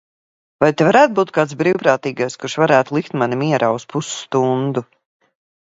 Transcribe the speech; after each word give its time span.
Vai 0.63 0.69
te 0.79 0.87
varētu 0.87 1.13
būt 1.19 1.31
kāds 1.35 1.53
brīvprātīgais, 1.59 2.39
kurš 2.45 2.57
varētu 2.63 2.97
likt 2.99 3.17
mani 3.23 3.39
mierā 3.45 3.73
uz 3.77 3.89
pusstundu? 3.95 4.87